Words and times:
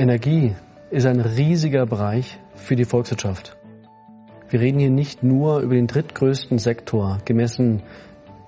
Energie 0.00 0.54
ist 0.92 1.06
ein 1.06 1.18
riesiger 1.18 1.84
Bereich 1.84 2.38
für 2.54 2.76
die 2.76 2.84
Volkswirtschaft. 2.84 3.56
Wir 4.48 4.60
reden 4.60 4.78
hier 4.78 4.90
nicht 4.90 5.24
nur 5.24 5.58
über 5.58 5.74
den 5.74 5.88
drittgrößten 5.88 6.58
Sektor 6.58 7.18
gemessen 7.24 7.82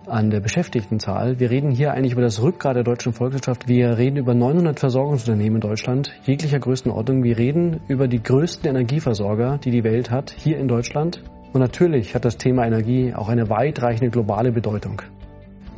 an 0.07 0.31
der 0.31 0.39
Beschäftigtenzahl. 0.39 1.41
Wir 1.41 1.51
reden 1.51 1.73
hier 1.73 1.93
eigentlich 1.93 2.13
über 2.13 2.23
das 2.23 2.41
Rückgrat 2.41 2.77
der 2.77 2.85
deutschen 2.85 3.13
Volkswirtschaft. 3.13 3.67
Wir 3.67 3.99
reden 3.99 4.17
über 4.17 4.33
900 4.33 4.79
Versorgungsunternehmen 4.79 5.57
in 5.57 5.61
Deutschland, 5.61 6.13
jeglicher 6.23 6.61
Größenordnung. 6.61 7.25
Wir 7.25 7.37
reden 7.37 7.81
über 7.89 8.07
die 8.07 8.23
größten 8.23 8.71
Energieversorger, 8.71 9.59
die 9.59 9.73
die 9.73 9.83
Welt 9.83 10.09
hat, 10.09 10.31
hier 10.31 10.57
in 10.57 10.69
Deutschland. 10.69 11.21
Und 11.53 11.61
natürlich 11.61 12.15
hat 12.15 12.25
das 12.25 12.37
Thema 12.37 12.65
Energie 12.65 13.13
auch 13.13 13.29
eine 13.29 13.51
weitreichende 13.51 14.13
globale 14.13 14.53
Bedeutung. 14.53 15.03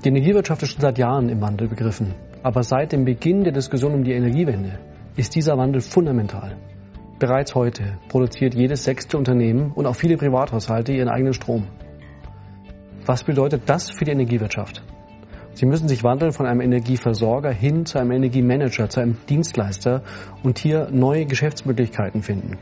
Die 0.04 0.11
Energiewirtschaft 0.11 0.64
ist 0.64 0.73
schon 0.73 0.82
seit 0.82 0.98
Jahren 0.98 1.30
im 1.30 1.41
Wandel 1.41 1.68
begriffen. 1.68 2.14
Aber 2.43 2.62
seit 2.62 2.93
dem 2.93 3.07
Beginn 3.07 3.43
der 3.43 3.54
Diskussion 3.54 3.95
um 3.95 4.04
die 4.04 4.12
Energiewende 4.12 4.79
ist 5.16 5.34
dieser 5.34 5.58
Wandel 5.58 5.80
fundamental. 5.80 6.57
Bereits 7.18 7.54
heute 7.54 7.98
produziert 8.08 8.54
jedes 8.54 8.84
sechste 8.84 9.18
Unternehmen 9.18 9.72
und 9.72 9.86
auch 9.86 9.94
viele 9.94 10.16
Privathaushalte 10.16 10.93
ihren 10.93 11.08
eigenen 11.08 11.34
Strom. 11.34 11.68
Was 13.04 13.25
bedeutet 13.25 13.62
das 13.67 13.90
für 13.90 14.04
die 14.04 14.12
Energiewirtschaft? 14.12 14.82
Sie 15.54 15.67
müssen 15.67 15.86
sich 15.86 16.03
wandeln 16.03 16.32
von 16.32 16.46
einem 16.46 16.62
Energieversorger 16.62 17.53
hin 17.53 17.84
zu 17.84 17.98
einem 17.98 18.12
Energiemanager, 18.12 18.89
zu 18.89 19.00
einem 19.00 19.18
Dienstleister 19.29 20.03
und 20.43 20.58
hier 20.58 20.89
neue 20.90 21.26
Geschäftsmöglichkeiten 21.26 22.22
finden. 22.22 22.58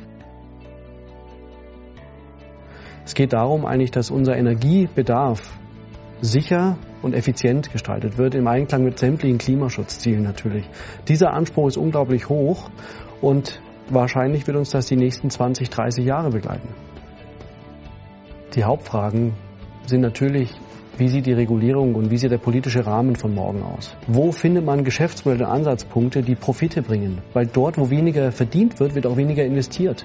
Es 3.04 3.14
geht 3.14 3.32
darum 3.32 3.64
eigentlich, 3.64 3.92
dass 3.92 4.10
unser 4.10 4.36
Energiebedarf 4.36 5.59
sicher 6.20 6.76
und 7.02 7.14
effizient 7.14 7.72
gestaltet 7.72 8.18
wird, 8.18 8.34
im 8.34 8.46
Einklang 8.46 8.84
mit 8.84 8.98
sämtlichen 8.98 9.38
Klimaschutzzielen 9.38 10.22
natürlich. 10.22 10.68
Dieser 11.08 11.32
Anspruch 11.32 11.68
ist 11.68 11.76
unglaublich 11.76 12.28
hoch 12.28 12.70
und 13.20 13.60
wahrscheinlich 13.88 14.46
wird 14.46 14.56
uns 14.56 14.70
das 14.70 14.86
die 14.86 14.96
nächsten 14.96 15.30
20, 15.30 15.70
30 15.70 16.04
Jahre 16.04 16.30
begleiten. 16.30 16.68
Die 18.54 18.64
Hauptfragen 18.64 19.34
sind 19.86 20.00
natürlich, 20.00 20.52
wie 20.98 21.08
sieht 21.08 21.26
die 21.26 21.32
Regulierung 21.32 21.94
und 21.94 22.10
wie 22.10 22.16
sieht 22.16 22.30
der 22.30 22.38
politische 22.38 22.84
Rahmen 22.84 23.16
von 23.16 23.34
morgen 23.34 23.62
aus? 23.62 23.96
Wo 24.06 24.32
findet 24.32 24.64
man 24.64 24.84
Geschäftsmodelle 24.84 25.46
und 25.46 25.52
Ansatzpunkte, 25.52 26.22
die 26.22 26.34
Profite 26.34 26.82
bringen? 26.82 27.22
Weil 27.32 27.46
dort, 27.46 27.78
wo 27.78 27.90
weniger 27.90 28.32
verdient 28.32 28.80
wird, 28.80 28.94
wird 28.94 29.06
auch 29.06 29.16
weniger 29.16 29.44
investiert. 29.44 30.04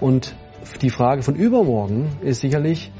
Und 0.00 0.34
die 0.82 0.90
Frage 0.90 1.22
von 1.22 1.34
übermorgen 1.34 2.08
ist 2.22 2.40
sicherlich, 2.40 2.90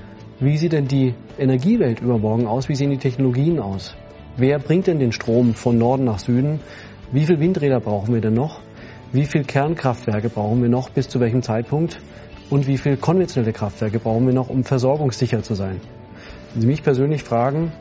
wie 0.40 0.56
sieht 0.56 0.72
denn 0.72 0.88
die 0.88 1.14
Energiewelt 1.38 2.00
übermorgen 2.00 2.46
aus? 2.46 2.68
Wie 2.68 2.74
sehen 2.74 2.90
die 2.90 2.98
Technologien 2.98 3.60
aus? 3.60 3.94
Wer 4.36 4.58
bringt 4.58 4.88
denn 4.88 4.98
den 4.98 5.12
Strom 5.12 5.54
von 5.54 5.78
Norden 5.78 6.04
nach 6.04 6.18
Süden? 6.18 6.58
Wie 7.12 7.24
viele 7.24 7.38
Windräder 7.38 7.78
brauchen 7.78 8.12
wir 8.12 8.20
denn 8.20 8.34
noch? 8.34 8.60
Wie 9.12 9.26
viele 9.26 9.44
Kernkraftwerke 9.44 10.28
brauchen 10.28 10.60
wir 10.60 10.68
noch? 10.68 10.90
Bis 10.90 11.08
zu 11.08 11.20
welchem 11.20 11.42
Zeitpunkt? 11.42 12.00
Und 12.50 12.66
wie 12.66 12.78
viele 12.78 12.96
konventionelle 12.96 13.52
Kraftwerke 13.52 14.00
brauchen 14.00 14.26
wir 14.26 14.34
noch, 14.34 14.50
um 14.50 14.64
versorgungssicher 14.64 15.42
zu 15.42 15.54
sein? 15.54 15.80
Wenn 16.52 16.62
Sie 16.62 16.66
mich 16.66 16.82
persönlich 16.82 17.22
fragen, 17.22 17.72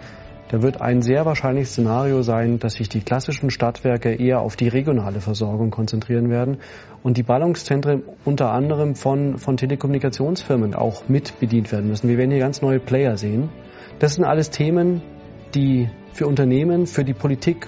da 0.53 0.61
wird 0.61 0.81
ein 0.81 1.01
sehr 1.01 1.25
wahrscheinliches 1.25 1.71
Szenario 1.71 2.21
sein, 2.21 2.59
dass 2.59 2.75
sich 2.75 2.87
die 2.87 3.01
klassischen 3.01 3.49
Stadtwerke 3.49 4.13
eher 4.13 4.41
auf 4.41 4.55
die 4.55 4.67
regionale 4.67 5.19
Versorgung 5.19 5.71
konzentrieren 5.71 6.29
werden 6.29 6.59
und 7.01 7.17
die 7.17 7.23
Ballungszentren 7.23 8.03
unter 8.23 8.51
anderem 8.51 8.93
von, 8.93 9.39
von 9.39 9.57
Telekommunikationsfirmen 9.57 10.75
auch 10.75 11.09
mit 11.09 11.39
bedient 11.39 11.71
werden 11.71 11.87
müssen. 11.87 12.07
Wir 12.07 12.19
werden 12.19 12.29
hier 12.29 12.39
ganz 12.39 12.61
neue 12.61 12.79
Player 12.79 13.17
sehen. 13.17 13.49
Das 13.97 14.13
sind 14.13 14.25
alles 14.25 14.51
Themen, 14.51 15.01
die 15.55 15.89
für 16.11 16.27
Unternehmen, 16.27 16.85
für 16.85 17.03
die 17.03 17.15
Politik, 17.15 17.67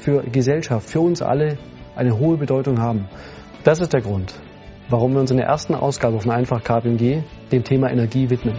für 0.00 0.24
Gesellschaft, 0.24 0.90
für 0.90 0.98
uns 0.98 1.22
alle 1.22 1.58
eine 1.94 2.18
hohe 2.18 2.38
Bedeutung 2.38 2.80
haben. 2.80 3.08
Das 3.62 3.78
ist 3.78 3.92
der 3.92 4.00
Grund, 4.00 4.34
warum 4.88 5.12
wir 5.12 5.20
uns 5.20 5.30
in 5.30 5.36
der 5.36 5.46
ersten 5.46 5.76
Ausgabe 5.76 6.18
von 6.18 6.32
Einfach 6.32 6.64
KPMG 6.64 7.22
dem 7.52 7.62
Thema 7.62 7.88
Energie 7.88 8.28
widmen. 8.30 8.56